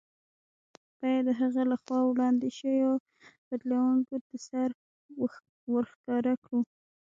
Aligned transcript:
باید 0.99 1.23
د 1.27 1.29
هغه 1.41 1.61
له 1.71 1.77
خوا 1.83 1.99
وړاندې 2.05 2.47
شویو 2.57 2.93
بدلوونکو 3.47 4.15
ته 4.27 4.35
سر 4.47 4.69
ورښکاره 5.73 6.33
کړو. 6.43 6.59